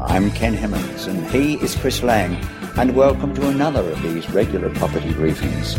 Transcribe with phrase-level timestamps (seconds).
[0.00, 2.34] I'm Ken Hemmings and he is Chris Lang,
[2.76, 5.76] and welcome to another of these regular property briefings.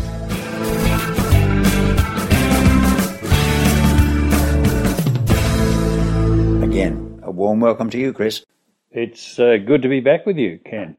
[6.64, 8.44] Again, a warm welcome to you, Chris.
[8.90, 10.96] It's uh, good to be back with you, Ken.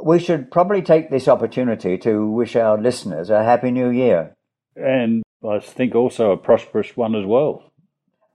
[0.00, 4.36] We should probably take this opportunity to wish our listeners a happy new year.
[4.76, 7.72] And I think also a prosperous one as well.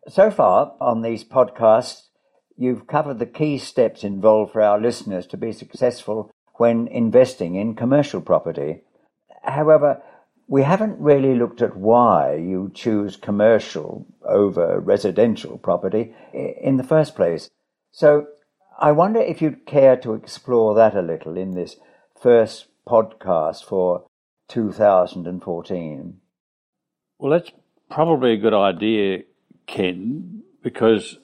[0.09, 2.07] So far on these podcasts,
[2.61, 7.73] you've covered the key steps involved for our listeners to be successful when investing in
[7.73, 8.81] commercial property.
[9.41, 9.99] However,
[10.47, 17.15] we haven't really looked at why you choose commercial over residential property in the first
[17.15, 17.49] place.
[17.89, 18.27] So
[18.79, 21.77] I wonder if you'd care to explore that a little in this
[22.21, 24.05] first podcast for
[24.49, 26.17] 2014.
[27.17, 27.51] Well, that's
[27.89, 29.23] probably a good idea,
[29.65, 31.17] Ken, because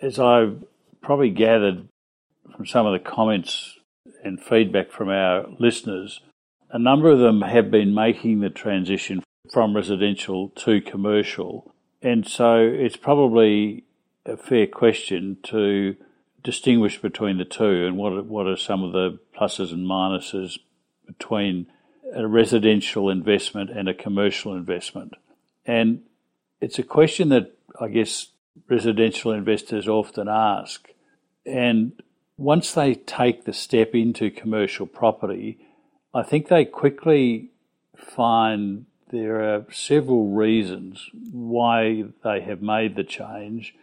[0.00, 0.64] as I've
[1.02, 1.88] probably gathered
[2.54, 3.78] from some of the comments
[4.24, 6.20] and feedback from our listeners,
[6.70, 11.74] a number of them have been making the transition from residential to commercial.
[12.02, 13.84] And so it's probably
[14.26, 15.96] a fair question to
[16.42, 20.58] distinguish between the two and what, what are some of the pluses and minuses
[21.06, 21.66] between
[22.14, 25.14] a residential investment and a commercial investment.
[25.66, 26.02] And
[26.60, 28.28] it's a question that I guess
[28.68, 30.88] residential investors often ask.
[31.46, 31.92] And
[32.36, 35.58] once they take the step into commercial property,
[36.14, 37.50] I think they quickly
[37.96, 43.74] find there are several reasons why they have made the change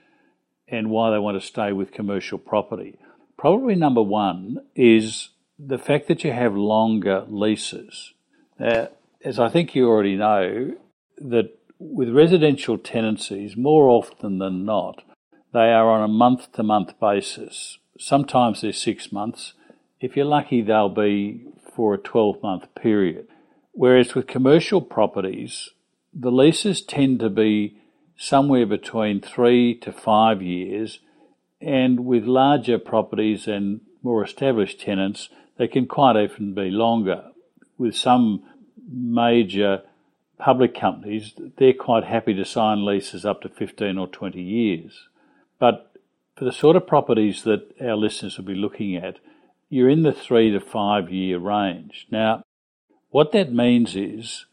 [0.67, 2.97] and why they want to stay with commercial property.
[3.37, 8.13] Probably number one is the fact that you have longer leases.
[8.59, 8.89] Now,
[9.23, 10.75] as I think you already know,
[11.17, 15.03] that with residential tenancies, more often than not,
[15.53, 17.77] they are on a month to month basis.
[17.97, 19.53] Sometimes they're six months.
[19.99, 23.27] If you're lucky, they'll be for a 12 month period.
[23.71, 25.69] Whereas with commercial properties,
[26.14, 27.77] the leases tend to be
[28.17, 30.99] somewhere between three to five years,
[31.59, 37.23] and with larger properties and more established tenants, they can quite often be longer.
[37.77, 38.43] With some
[38.89, 39.81] major
[40.37, 45.07] public companies, they're quite happy to sign leases up to 15 or 20 years.
[45.59, 45.91] But
[46.35, 49.19] for the sort of properties that our listeners will be looking at,
[49.69, 52.07] you're in the three to five year range.
[52.11, 52.43] Now,
[53.09, 54.45] what that means is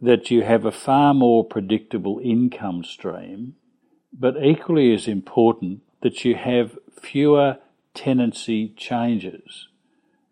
[0.00, 3.56] that you have a far more predictable income stream,
[4.12, 7.58] but equally as important, that you have fewer
[7.94, 9.68] tenancy changes.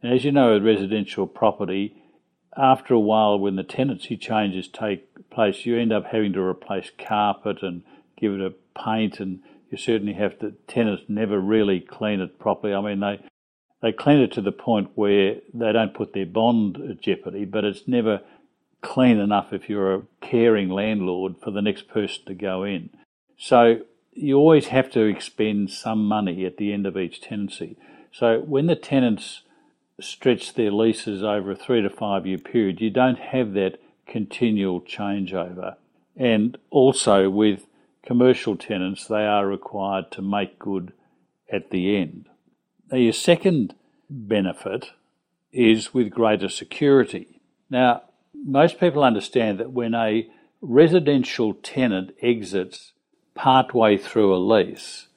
[0.02, 1.96] And as you know, with residential property,
[2.56, 6.90] after a while, when the tenancy changes take place, you end up having to replace
[6.98, 7.82] carpet and
[8.16, 12.74] give it a paint and you certainly have to tenants never really clean it properly.
[12.74, 13.18] I mean they
[13.82, 17.64] they clean it to the point where they don't put their bond at jeopardy, but
[17.64, 18.20] it's never
[18.82, 22.90] clean enough if you're a caring landlord for the next person to go in.
[23.36, 23.80] So
[24.12, 27.76] you always have to expend some money at the end of each tenancy.
[28.12, 29.42] So when the tenants
[30.00, 34.80] stretch their leases over a three to five year period, you don't have that continual
[34.80, 35.76] changeover.
[36.16, 37.66] And also with
[38.04, 40.92] commercial tenants, they are required to make good
[41.52, 42.26] at the end.
[42.90, 43.74] Now, your second
[44.10, 44.90] benefit
[45.52, 47.40] is with greater security.
[47.70, 48.02] Now,
[48.34, 50.28] most people understand that when a
[50.60, 52.92] residential tenant exits
[53.34, 55.08] partway through a lease,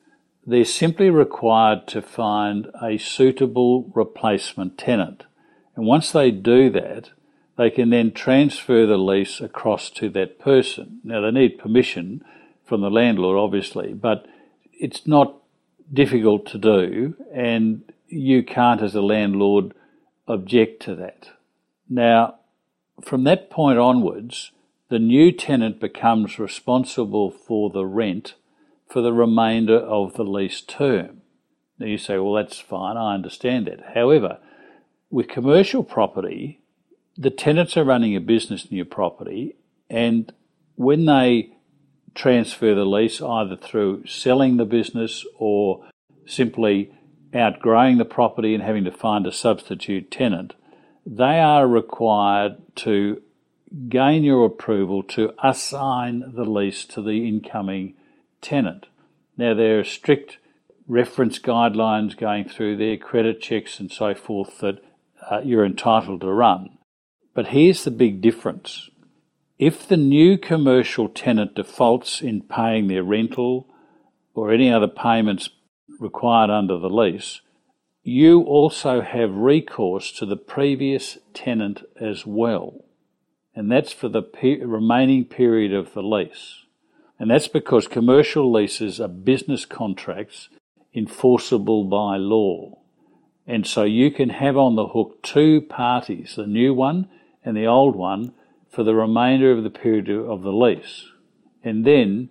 [0.47, 5.25] they're simply required to find a suitable replacement tenant.
[5.75, 7.09] And once they do that,
[7.57, 11.01] they can then transfer the lease across to that person.
[11.03, 12.23] Now, they need permission
[12.63, 14.25] from the landlord, obviously, but
[14.71, 15.35] it's not
[15.91, 19.73] difficult to do, and you can't, as a landlord,
[20.29, 21.31] object to that.
[21.89, 22.35] Now,
[23.01, 24.51] from that point onwards,
[24.89, 28.35] the new tenant becomes responsible for the rent
[28.89, 31.21] for the remainder of the lease term.
[31.79, 33.93] Now you say, well, that's fine, I understand that.
[33.93, 34.39] However,
[35.09, 36.61] with commercial property,
[37.17, 39.55] the tenants are running a business in your property,
[39.89, 40.31] and
[40.75, 41.51] when they
[42.15, 45.85] transfer the lease either through selling the business or
[46.25, 46.91] simply
[47.33, 50.53] outgrowing the property and having to find a substitute tenant,
[51.05, 53.21] they are required to
[53.89, 57.93] gain your approval to assign the lease to the incoming
[58.41, 58.87] tenant.
[59.37, 60.37] Now, there are strict
[60.87, 64.79] reference guidelines going through there, credit checks and so forth that
[65.29, 66.77] uh, you're entitled to run.
[67.33, 68.89] But here's the big difference
[69.59, 73.67] if the new commercial tenant defaults in paying their rental
[74.35, 75.49] or any other payments
[75.99, 77.41] required under the lease,
[78.03, 82.85] you also have recourse to the previous tenant as well.
[83.55, 86.63] And that's for the pe- remaining period of the lease.
[87.19, 90.49] And that's because commercial leases are business contracts
[90.93, 92.77] enforceable by law.
[93.45, 97.07] And so you can have on the hook two parties, the new one
[97.43, 98.33] and the old one,
[98.69, 101.05] for the remainder of the period of the lease.
[101.63, 102.29] And then,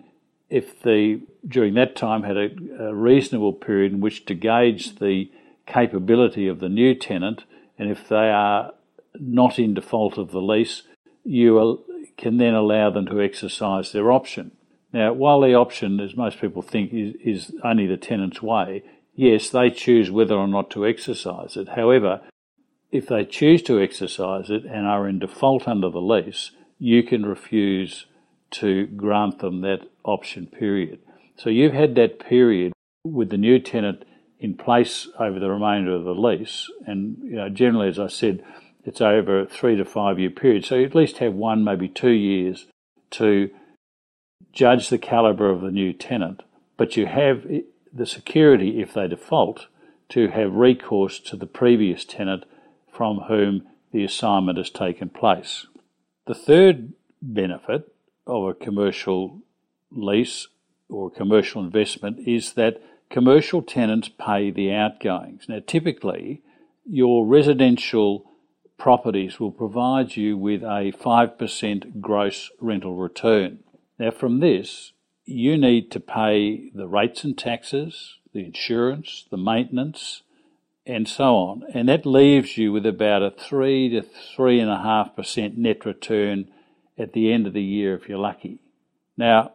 [0.49, 2.49] if the during that time had a,
[2.79, 5.29] a reasonable period in which to gauge the
[5.65, 7.43] capability of the new tenant,
[7.77, 8.73] and if they are
[9.19, 10.83] not in default of the lease,
[11.23, 11.83] you
[12.17, 14.51] can then allow them to exercise their option.
[14.93, 18.83] Now, while the option, as most people think, is, is only the tenant's way,
[19.15, 21.69] yes, they choose whether or not to exercise it.
[21.69, 22.21] However,
[22.91, 27.25] if they choose to exercise it and are in default under the lease, you can
[27.25, 28.05] refuse
[28.51, 30.99] to grant them that option period.
[31.35, 32.73] So you've had that period
[33.03, 34.05] with the new tenant
[34.39, 38.43] in place over the remainder of the lease, and you know, generally, as I said,
[38.85, 40.63] it's over a three to five year period.
[40.63, 42.67] So you at least have one, maybe two years
[43.11, 43.49] to
[44.53, 46.43] judge the calibre of the new tenant,
[46.77, 47.45] but you have
[47.93, 49.67] the security, if they default,
[50.09, 52.45] to have recourse to the previous tenant
[52.91, 55.67] from whom the assignment has taken place.
[56.25, 57.93] The third benefit
[58.25, 59.41] of a commercial
[59.91, 60.47] lease
[60.89, 65.45] or commercial investment is that commercial tenants pay the outgoings.
[65.47, 66.41] Now, typically,
[66.85, 68.31] your residential
[68.77, 73.59] properties will provide you with a 5% gross rental return.
[73.99, 74.93] Now, from this,
[75.25, 80.21] you need to pay the rates and taxes, the insurance, the maintenance,
[80.85, 81.63] and so on.
[81.73, 86.49] And that leaves you with about a 3 to 3.5% net return
[86.97, 88.59] at the end of the year if you're lucky.
[89.17, 89.53] Now,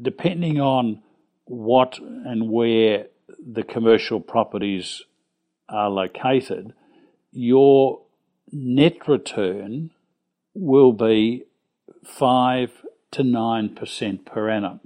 [0.00, 1.02] depending on
[1.44, 3.06] what and where
[3.38, 5.02] the commercial properties
[5.68, 6.74] are located,
[7.32, 8.02] your
[8.52, 9.90] net return
[10.54, 11.44] will be
[12.04, 12.70] 5
[13.12, 14.80] to 9% per annum.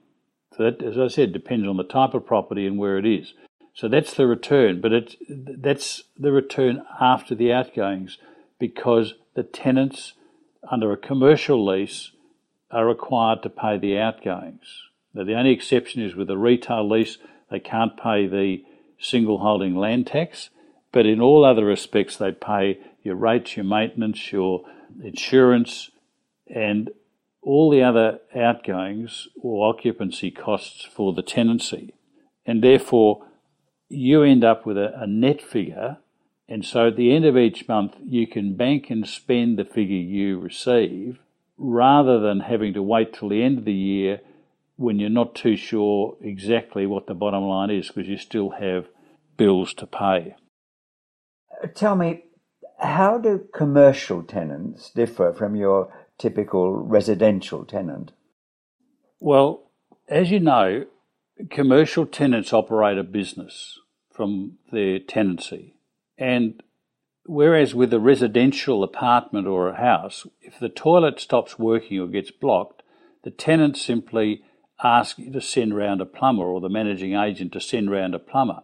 [0.56, 3.34] So that, as I said, depends on the type of property and where it is.
[3.74, 8.18] So that's the return, but it's, that's the return after the outgoings
[8.58, 10.12] because the tenants
[10.70, 12.12] under a commercial lease
[12.70, 14.82] are required to pay the outgoings.
[15.14, 17.18] Now, the only exception is with a retail lease,
[17.50, 18.64] they can't pay the
[18.98, 20.50] single holding land tax,
[20.90, 24.64] but in all other respects, they pay your rates, your maintenance, your
[25.02, 25.90] insurance,
[26.46, 26.90] and
[27.42, 31.92] all the other outgoings or occupancy costs for the tenancy.
[32.46, 33.26] And therefore,
[33.88, 35.98] you end up with a, a, net figure.
[36.48, 39.96] And so at the end of each month, you can bank and spend the figure
[39.96, 41.18] you receive
[41.58, 44.20] rather than having to wait till the end of the year
[44.76, 48.86] when you're not too sure exactly what the bottom line is because you still have
[49.36, 50.34] bills to pay.
[51.74, 52.24] Tell me,
[52.80, 58.12] how do commercial tenants differ from your typical residential tenant?
[59.20, 59.70] Well,
[60.08, 60.86] as you know,
[61.50, 63.78] commercial tenants operate a business
[64.10, 65.74] from their tenancy.
[66.18, 66.62] And
[67.24, 72.30] whereas with a residential apartment or a house, if the toilet stops working or gets
[72.30, 72.82] blocked,
[73.24, 74.42] the tenant simply
[74.82, 78.18] asks you to send round a plumber or the managing agent to send round a
[78.18, 78.62] plumber.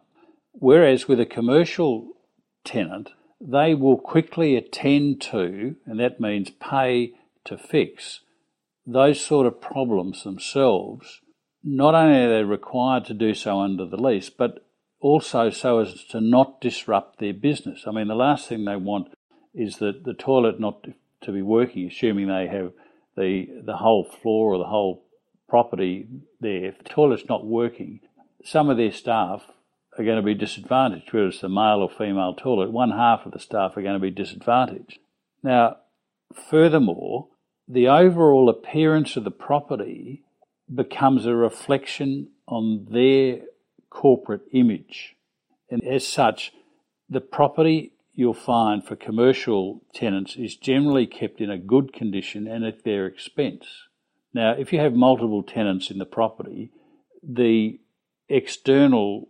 [0.52, 2.12] Whereas with a commercial
[2.64, 7.12] tenant, they will quickly attend to, and that means pay
[7.48, 8.20] to fix
[8.86, 11.20] those sort of problems themselves,
[11.62, 14.64] not only are they required to do so under the lease, but
[15.00, 17.84] also so as to not disrupt their business.
[17.86, 19.08] I mean, the last thing they want
[19.54, 20.86] is that the toilet not
[21.22, 22.72] to be working, assuming they have
[23.16, 25.04] the the whole floor or the whole
[25.48, 26.06] property
[26.40, 26.66] there.
[26.66, 28.00] If the toilet's not working,
[28.44, 29.42] some of their staff
[29.98, 32.70] are going to be disadvantaged, whether it's the male or female toilet.
[32.70, 34.98] One half of the staff are going to be disadvantaged.
[35.42, 35.78] Now,
[36.50, 37.28] furthermore,
[37.68, 40.22] the overall appearance of the property
[40.72, 43.40] becomes a reflection on their
[43.90, 45.16] corporate image.
[45.70, 46.52] And as such,
[47.08, 52.64] the property you'll find for commercial tenants is generally kept in a good condition and
[52.64, 53.66] at their expense.
[54.34, 56.70] Now, if you have multiple tenants in the property,
[57.22, 57.78] the
[58.28, 59.28] external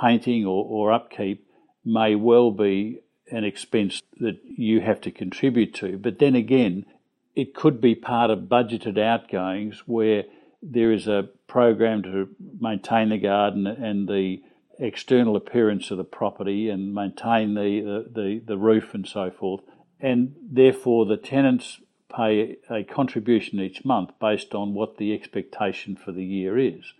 [0.00, 1.46] painting or, or upkeep
[1.84, 3.00] may well be
[3.30, 5.98] an expense that you have to contribute to.
[5.98, 6.86] But then again,
[7.34, 10.24] it could be part of budgeted outgoings where
[10.62, 12.28] there is a program to
[12.60, 14.42] maintain the garden and the
[14.78, 19.62] external appearance of the property and maintain the, the, the, roof and so forth.
[20.00, 21.80] And therefore, the tenants
[22.14, 26.92] pay a contribution each month based on what the expectation for the year is.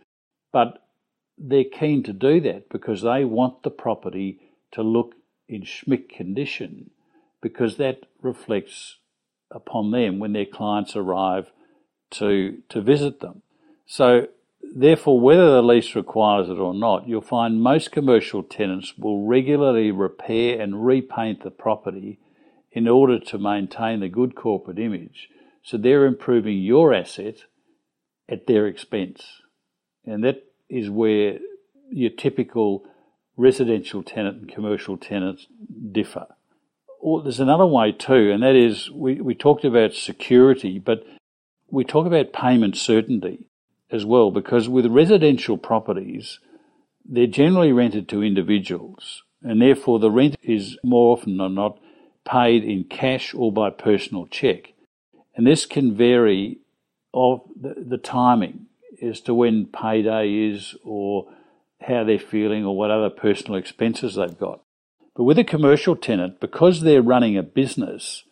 [0.53, 0.83] But
[1.37, 4.41] they're keen to do that because they want the property
[4.73, 5.15] to look
[5.49, 6.91] in schmick condition
[7.41, 8.99] because that reflects
[9.55, 11.51] upon them when their clients arrive
[12.11, 13.43] to to visit them.
[13.87, 14.29] So
[14.75, 19.91] therefore whether the lease requires it or not, you'll find most commercial tenants will regularly
[19.91, 22.19] repair and repaint the property
[22.71, 25.29] in order to maintain a good corporate image.
[25.63, 27.45] So they're improving your asset
[28.29, 29.43] at their expense.
[30.05, 31.39] And that is where
[31.91, 32.85] your typical
[33.37, 35.47] residential tenant and commercial tenants
[35.93, 36.27] differ.
[37.05, 41.05] Or there's another way too, and that is we, we talked about security, but
[41.69, 43.47] we talk about payment certainty
[43.91, 46.39] as well, because with residential properties,
[47.05, 51.77] they're generally rented to individuals, and therefore the rent is more often than not
[52.25, 54.73] paid in cash or by personal check.
[55.35, 56.59] And this can vary
[57.13, 58.67] of the, the timing
[59.03, 61.27] as to when payday is or
[61.81, 64.61] how they're feeling or what other personal expenses they've got.
[65.15, 68.25] But with a commercial tenant, because they're running a business,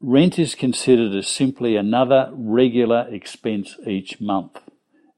[0.00, 4.58] rent is considered as simply another regular expense each month.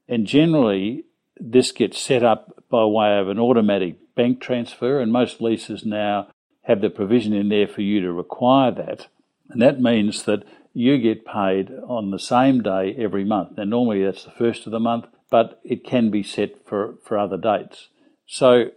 [0.07, 1.05] And generally,
[1.37, 6.27] this gets set up by way of an automatic bank transfer, and most leases now
[6.63, 9.07] have the provision in there for you to require that.
[9.49, 10.43] And that means that
[10.73, 13.57] you get paid on the same day every month.
[13.57, 17.17] Now, normally that's the first of the month, but it can be set for, for
[17.17, 17.89] other dates.
[18.25, 18.71] So,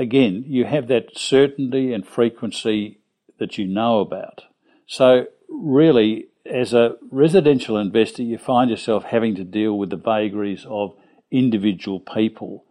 [0.00, 2.98] again, you have that certainty and frequency
[3.38, 4.44] that you know about.
[4.86, 10.64] So, really, as a residential investor, you find yourself having to deal with the vagaries
[10.68, 10.96] of
[11.30, 12.64] individual people.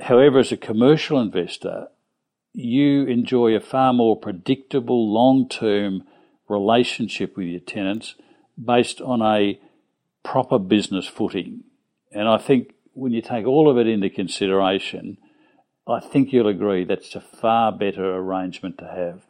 [0.00, 1.88] However, as a commercial investor,
[2.54, 6.04] you enjoy a far more predictable, long term
[6.48, 8.14] relationship with your tenants
[8.62, 9.60] based on a
[10.24, 11.64] proper business footing.
[12.10, 15.18] And I think when you take all of it into consideration,
[15.86, 19.20] I think you'll agree that's a far better arrangement to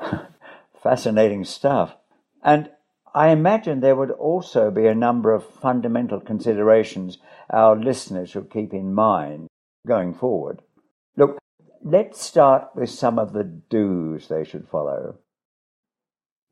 [0.00, 0.26] have.
[0.82, 1.96] Fascinating stuff.
[2.42, 2.70] And
[3.14, 7.18] I imagine there would also be a number of fundamental considerations
[7.50, 9.48] our listeners should keep in mind
[9.86, 10.62] going forward.
[11.16, 11.38] Look,
[11.82, 15.18] let's start with some of the do's they should follow.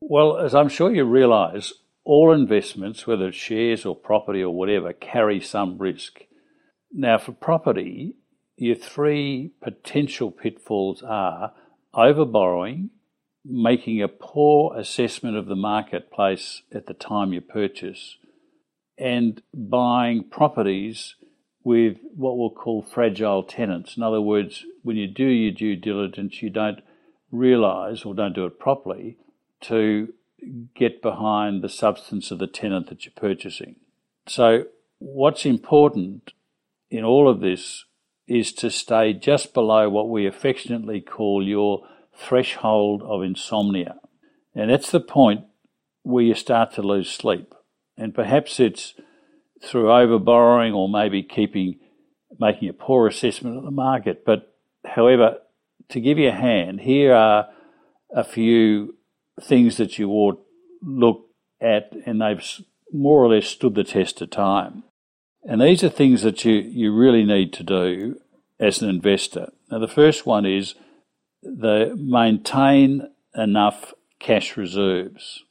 [0.01, 1.73] Well, as I'm sure you realise,
[2.03, 6.21] all investments, whether it's shares or property or whatever, carry some risk.
[6.91, 8.15] Now, for property,
[8.59, 11.53] your three potential pitfalls are
[11.93, 12.89] overborrowing,
[13.45, 18.17] making a poor assessment of the marketplace at the time you purchase,
[18.97, 21.15] and buying properties
[21.63, 23.95] with what we'll call fragile tenants.
[23.95, 26.81] In other words, when you do your due diligence, you don't
[27.31, 29.17] realise or don't do it properly
[29.61, 30.13] to
[30.75, 33.75] get behind the substance of the tenant that you're purchasing.
[34.27, 34.65] So,
[34.99, 36.33] what's important
[36.89, 37.85] in all of this
[38.29, 41.83] is to stay just below what we affectionately call your
[42.15, 43.95] threshold of insomnia.
[44.53, 45.45] And that's the point
[46.03, 47.53] where you start to lose sleep.
[47.97, 48.93] And perhaps it's
[49.63, 51.79] through overborrowing or maybe keeping,
[52.39, 54.23] making a poor assessment of the market.
[54.25, 54.55] But
[54.85, 55.39] however,
[55.89, 57.47] to give you a hand, here are
[58.13, 58.95] a few
[59.41, 60.45] things that you ought
[60.81, 61.25] look
[61.61, 62.43] at, and they've
[62.93, 64.83] more or less stood the test of time.
[65.43, 68.19] And these are things that you, you really need to do
[68.59, 69.51] as an investor.
[69.71, 70.75] Now, the first one is
[71.41, 75.43] the maintain enough cash reserves.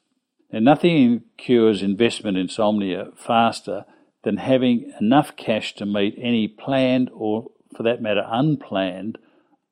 [0.51, 3.85] And nothing cures investment insomnia faster
[4.25, 9.19] than having enough cash to meet any planned or, for that matter, unplanned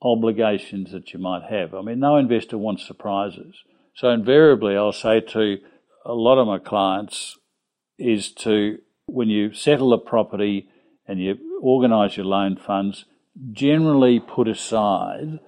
[0.03, 1.75] obligations that you might have.
[1.75, 3.57] I mean, no investor wants surprises.
[3.95, 5.59] So invariably, I'll say to
[6.05, 7.37] a lot of my clients
[7.99, 10.69] is to, when you settle a property
[11.07, 13.05] and you organise your loan funds,
[13.53, 15.39] generally put aside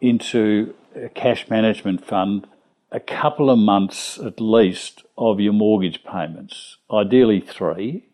[0.00, 2.46] into a cash management fund
[2.92, 8.04] a couple of months at least of your mortgage payments, ideally three,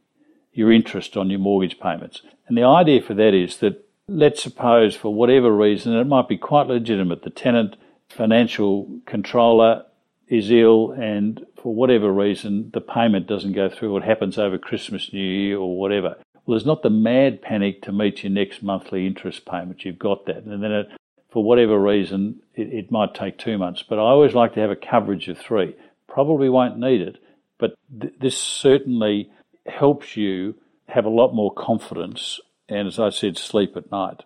[0.53, 2.23] your interest on your mortgage payments.
[2.47, 6.39] And the idea for that is that let's suppose for whatever reason, it might be
[6.39, 7.77] quite legitimate, the tenant
[8.09, 9.85] financial controller
[10.33, 15.13] is ill and for whatever reason the payment doesn't go through, it happens over Christmas,
[15.13, 16.17] New Year or whatever.
[16.47, 19.85] Well, there's not the mad panic to meet your next monthly interest payment.
[19.85, 20.45] You've got that.
[20.45, 20.87] And then it,
[21.31, 23.85] for whatever reason, it, it might take two months.
[23.87, 25.77] But I always like to have a coverage of three.
[26.09, 27.19] Probably won't need it,
[27.59, 29.31] but th- this certainly
[29.67, 30.55] helps you
[30.89, 34.23] have a lot more confidence and, as I said, sleep at night.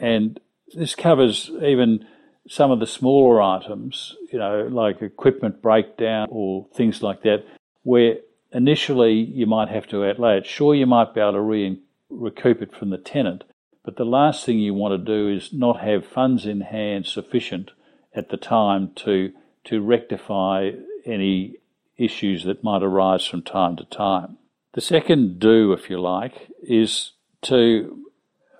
[0.00, 0.40] And
[0.74, 2.06] this covers even
[2.48, 7.44] some of the smaller items, you know, like equipment breakdown or things like that,
[7.82, 8.16] where
[8.52, 10.46] initially you might have to outlay it.
[10.46, 11.80] Sure, you might be able to re-
[12.10, 13.44] recoup it from the tenant,
[13.84, 17.72] But the last thing you want to do is not have funds in hand sufficient
[18.14, 19.32] at the time to
[19.64, 20.70] to rectify
[21.06, 21.56] any
[21.96, 24.36] issues that might arise from time to time.
[24.74, 28.06] The second do, if you like, is to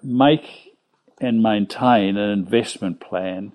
[0.02, 0.76] make
[1.20, 3.52] and maintain an investment plan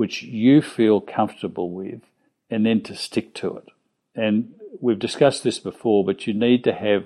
[0.00, 2.00] which you feel comfortable with
[2.48, 3.68] and then to stick to it.
[4.14, 7.04] And we've discussed this before, but you need to have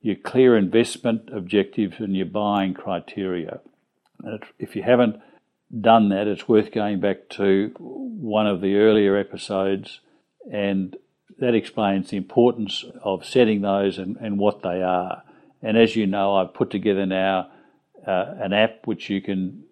[0.00, 3.58] your clear investment objectives and your buying criteria.
[4.22, 5.20] And if you haven't
[5.80, 9.98] done that, it's worth going back to one of the earlier episodes,
[10.48, 10.96] and
[11.40, 15.24] that explains the importance of setting those and, and what they are.
[15.62, 17.50] And as you know, I've put together now
[18.06, 19.64] uh, an app which you can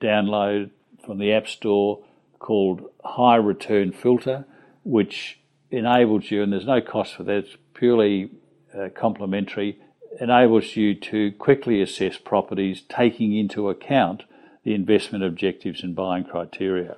[0.00, 0.70] download
[1.04, 2.02] from the App Store
[2.42, 4.44] called High Return Filter,
[4.82, 5.38] which
[5.70, 8.30] enables you, and there's no cost for that, it's purely
[8.76, 9.78] uh, complimentary,
[10.20, 14.24] enables you to quickly assess properties taking into account
[14.64, 16.96] the investment objectives and buying criteria.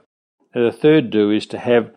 [0.55, 1.95] The third do is to have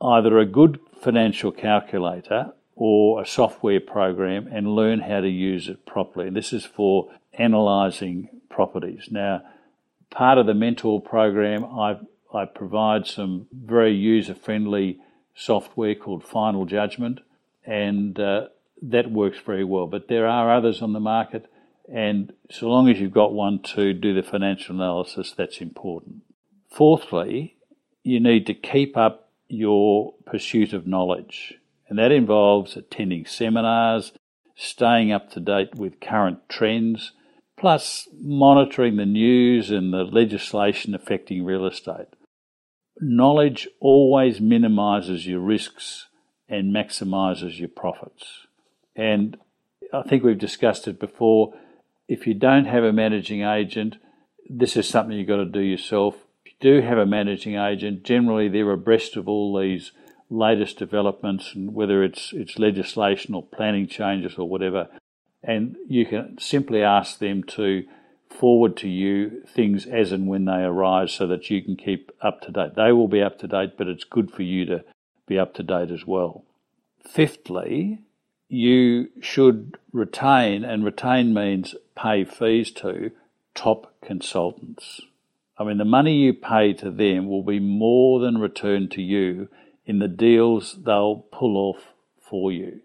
[0.00, 5.86] either a good financial calculator or a software program and learn how to use it
[5.86, 6.28] properly.
[6.28, 9.08] And this is for analysing properties.
[9.10, 9.42] Now,
[10.10, 11.96] part of the mentor program, I,
[12.34, 14.98] I provide some very user friendly
[15.34, 17.20] software called Final Judgment,
[17.64, 18.48] and uh,
[18.82, 19.86] that works very well.
[19.86, 21.50] But there are others on the market,
[21.92, 26.22] and so long as you've got one to do the financial analysis, that's important.
[26.70, 27.56] Fourthly,
[28.02, 31.54] you need to keep up your pursuit of knowledge,
[31.88, 34.12] and that involves attending seminars,
[34.56, 37.12] staying up to date with current trends,
[37.58, 42.08] plus monitoring the news and the legislation affecting real estate
[43.00, 46.08] knowledge always minimizes your risks
[46.48, 48.46] and maximizes your profits.
[48.94, 49.36] And
[49.92, 51.54] I think we've discussed it before.
[52.08, 53.96] If you don't have a managing agent,
[54.48, 56.16] this is something you've got to do yourself.
[56.44, 59.92] If you do have a managing agent, generally they're abreast of all these
[60.28, 64.88] latest developments and whether it's it's legislation or planning changes or whatever.
[65.42, 67.84] And you can simply ask them to
[68.32, 72.40] forward to you things as and when they arise so that you can keep up
[72.42, 72.74] to date.
[72.74, 74.84] They will be up to date, but it's good for you to
[75.26, 76.44] be up to date as well.
[77.08, 78.00] Fifthly,
[78.48, 83.10] you should retain, and retain means pay fees to
[83.54, 85.00] top consultants.
[85.58, 89.48] I mean, the money you pay to them will be more than returned to you
[89.86, 92.80] in the deals they'll pull off for you.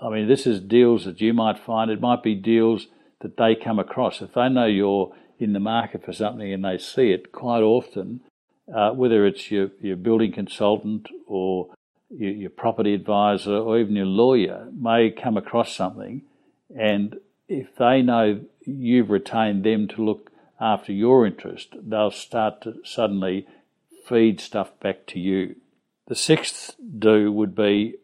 [0.00, 1.90] I mean, this is deals that you might find.
[1.90, 2.86] It might be deals
[3.20, 4.22] that they come across.
[4.22, 8.20] If they know you're in the market for something and they see it, quite often,
[8.74, 11.68] uh, whether it's your, your building consultant or
[12.10, 16.22] your, your property advisor or even your lawyer, may come across something,
[16.76, 17.16] and
[17.48, 23.46] if they know you've retained them to look after your interest, they'll start to suddenly
[24.06, 25.56] feed stuff back to you.
[26.08, 27.94] The sixth do would be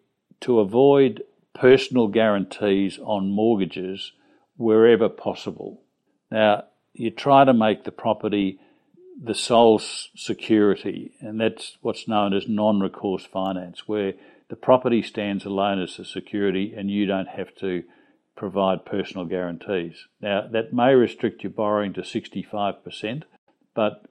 [0.40, 1.22] to avoid
[1.54, 4.12] personal guarantees on mortgages
[4.56, 5.82] wherever possible.
[6.30, 8.58] Now, you try to make the property
[9.22, 14.14] the sole security, and that's what's known as non recourse finance, where
[14.48, 17.82] the property stands alone as a security and you don't have to
[18.36, 20.06] provide personal guarantees.
[20.20, 23.22] Now, that may restrict your borrowing to 65%,
[23.74, 24.04] but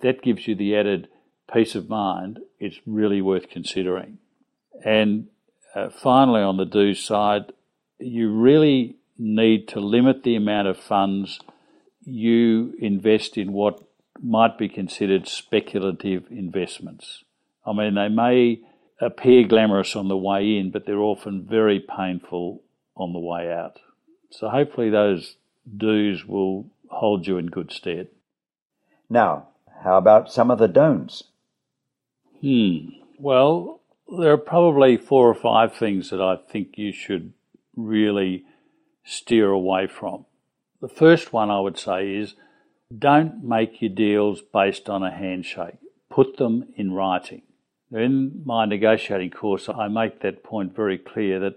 [0.00, 1.08] that gives you the added
[1.52, 4.18] peace of mind, it's really worth considering.
[4.84, 5.28] And
[5.74, 7.52] uh, finally, on the do side,
[7.98, 11.40] you really need to limit the amount of funds
[12.04, 13.82] you invest in what
[14.20, 17.24] might be considered speculative investments.
[17.64, 18.60] I mean, they may
[19.00, 22.62] appear glamorous on the way in, but they're often very painful
[22.96, 23.78] on the way out.
[24.30, 25.36] So hopefully those
[25.76, 28.08] do's will hold you in good stead.
[29.08, 29.48] Now,
[29.82, 31.24] how about some of the don'ts?
[32.40, 32.88] Hmm.
[33.18, 33.80] Well,
[34.18, 37.32] there are probably four or five things that I think you should
[37.76, 38.44] really
[39.04, 40.26] steer away from.
[40.80, 42.34] The first one I would say is
[42.96, 45.78] don't make your deals based on a handshake.
[46.10, 47.42] Put them in writing.
[47.90, 51.56] In my negotiating course, I make that point very clear that,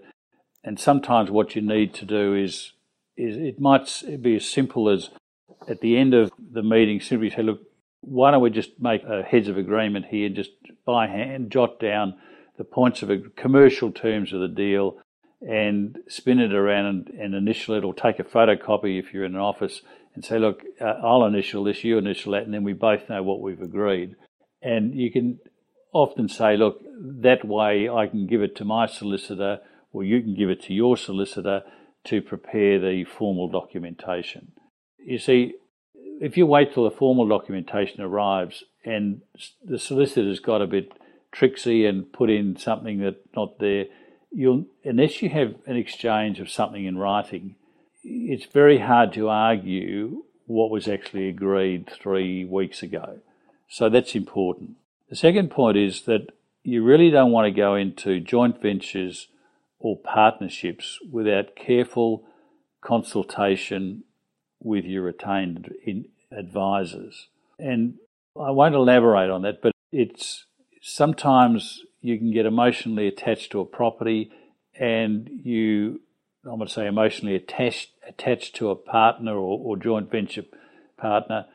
[0.64, 2.74] and sometimes what you need to do is,
[3.18, 3.90] is it might
[4.22, 5.10] be as simple as
[5.68, 7.62] at the end of the meeting, simply say, look,
[8.02, 10.52] why don't we just make a heads of agreement here, just
[10.86, 12.16] by hand, jot down
[12.58, 14.98] the points of commercial terms of the deal,
[15.48, 19.36] and spin it around and, and initial it or take a photocopy if you're in
[19.36, 19.82] an office
[20.16, 23.22] and say, look, uh, I'll initial this, you initial that, and then we both know
[23.22, 24.16] what we've agreed.
[24.62, 25.40] And you can
[25.94, 29.60] often say, look, that way I can give it to my solicitor
[29.94, 31.62] or you can give it to your solicitor
[32.06, 34.52] to prepare the formal documentation.
[34.98, 35.54] You see,
[35.94, 39.22] if you wait till the formal documentation arrives and
[39.64, 40.92] the solicitor's got a bit
[41.32, 43.86] tricksy and put in something that's not there,
[44.32, 47.56] you'll unless you have an exchange of something in writing,
[48.04, 53.20] it's very hard to argue what was actually agreed three weeks ago.
[53.68, 54.72] So that's important.
[55.10, 56.28] The second point is that
[56.64, 59.28] you really don't want to go into joint ventures
[59.80, 62.24] or partnerships without careful
[62.82, 64.04] consultation
[64.60, 65.74] with your retained
[66.32, 67.28] advisors.
[67.60, 67.96] And
[68.40, 70.46] I won't elaborate on that, but it's
[70.82, 74.32] sometimes you can get emotionally attached to a property
[74.78, 76.02] and you,
[76.44, 80.46] I'm going to say emotionally attached, attached to a partner or, or joint venture
[80.98, 81.46] partner,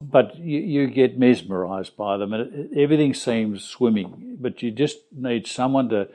[0.00, 5.46] but you, you get mesmerized by them and everything seems swimming, but you just need
[5.46, 6.08] someone to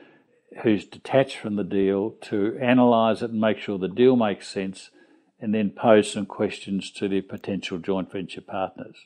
[0.62, 4.90] who's detached from the deal to analyze it and make sure the deal makes sense
[5.38, 8.96] and then pose some questions to the potential joint venture partners.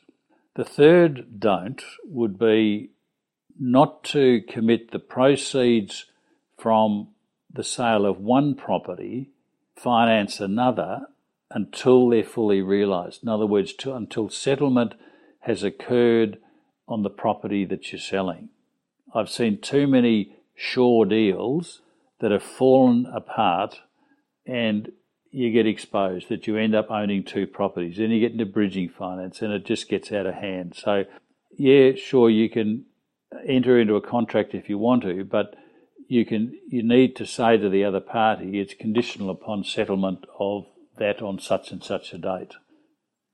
[0.55, 2.91] The third don't would be
[3.61, 6.07] not to commit the proceeds
[6.59, 7.09] from
[7.53, 9.31] the sale of one property,
[9.77, 11.03] finance another
[11.51, 13.23] until they're fully realised.
[13.23, 14.95] In other words, to, until settlement
[15.41, 16.39] has occurred
[16.89, 18.49] on the property that you're selling.
[19.15, 21.83] I've seen too many sure deals
[22.21, 23.81] that have fallen apart
[24.47, 24.93] and
[25.31, 27.99] you get exposed that you end up owning two properties.
[27.99, 30.75] Then you get into bridging finance and it just gets out of hand.
[30.77, 31.05] So,
[31.57, 32.87] yeah, sure, you can
[33.47, 35.55] enter into a contract if you want to, but
[36.09, 40.67] you can you need to say to the other party it's conditional upon settlement of
[40.99, 42.55] that on such and such a date.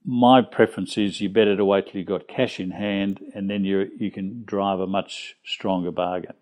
[0.04, 3.64] My preference is you better to wait till you've got cash in hand and then
[3.64, 6.34] you you can drive a much stronger bargain.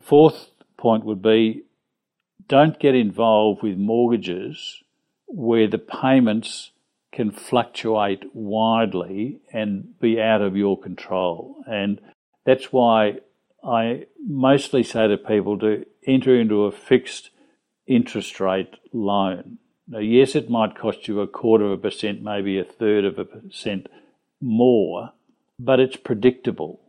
[0.00, 1.62] Fourth point would be
[2.48, 4.82] don't get involved with mortgages
[5.26, 6.72] where the payments
[7.12, 11.62] can fluctuate widely and be out of your control.
[11.66, 12.00] And
[12.50, 13.20] that's why
[13.64, 17.30] I mostly say to people to enter into a fixed
[17.86, 19.58] interest rate loan.
[19.86, 23.20] Now, yes, it might cost you a quarter of a percent, maybe a third of
[23.20, 23.86] a percent
[24.40, 25.12] more,
[25.60, 26.80] but it's predictable.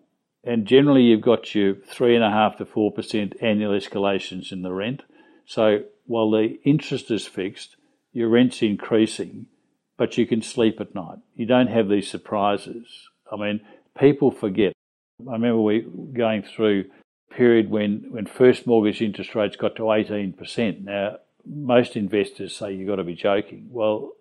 [0.43, 4.63] And generally, you've got your three and a half to four percent annual escalations in
[4.63, 5.03] the rent.
[5.45, 7.75] So while the interest is fixed,
[8.13, 9.45] your rent's increasing,
[9.95, 11.19] but you can sleep at night.
[11.35, 13.09] You don't have these surprises.
[13.31, 13.61] I mean,
[13.95, 14.73] people forget.
[15.29, 15.81] I remember we
[16.13, 16.85] going through
[17.31, 20.83] a period when, when first mortgage interest rates got to 18%.
[20.83, 23.67] Now, most investors say you've got to be joking.
[23.69, 24.11] Well,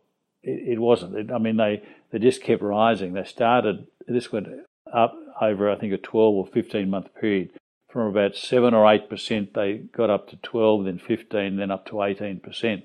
[0.43, 1.17] it, it wasn't.
[1.17, 3.13] It, I mean, they, they just kept rising.
[3.13, 4.49] They started, this went
[4.93, 7.51] up over, I think, a 12 or 15 month period
[7.91, 11.95] from about 7 or 8%, they got up to 12, then 15, then up to
[11.95, 12.83] 18%.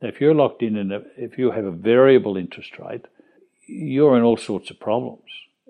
[0.00, 3.04] Now, if you're locked in, and if you have a variable interest rate,
[3.66, 5.24] you're in all sorts of problems.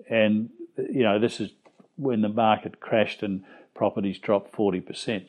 [0.09, 1.51] And, you know, this is
[1.97, 3.43] when the market crashed and
[3.75, 5.27] properties dropped 40%.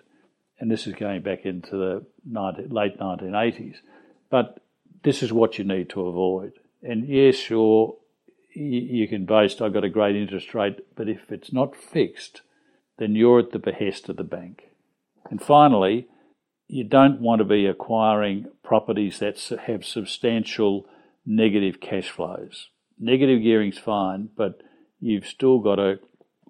[0.61, 3.76] And this is going back into the 19, late 1980s.
[4.31, 4.61] But
[5.02, 6.52] this is what you need to avoid.
[6.83, 7.96] And yes, sure,
[8.54, 12.42] you can boast, I've got a great interest rate, but if it's not fixed,
[12.98, 14.64] then you're at the behest of the bank.
[15.31, 16.09] And finally,
[16.66, 20.87] you don't want to be acquiring properties that have substantial
[21.24, 22.68] negative cash flows.
[22.98, 24.61] Negative gearing's fine, but
[25.00, 25.98] you've still got to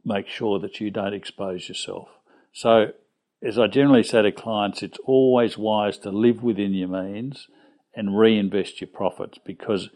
[0.08, 2.08] make sure that you don't expose yourself.
[2.52, 2.92] So,
[3.40, 7.46] as I generally say to clients, it's always wise to live within your means
[7.94, 9.90] and reinvest your profits because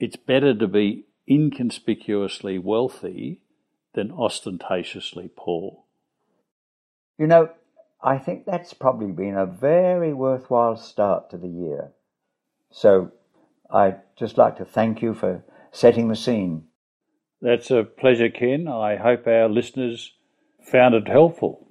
[0.00, 3.42] it's better to be inconspicuously wealthy
[3.94, 5.84] than ostentatiously poor.
[7.18, 7.50] You know,
[8.02, 11.92] I think that's probably been a very worthwhile start to the year.
[12.70, 13.12] So
[13.70, 16.64] I'd just like to thank you for setting the scene.
[17.42, 18.68] That's a pleasure, Ken.
[18.68, 20.12] I hope our listeners
[20.62, 21.69] found it helpful.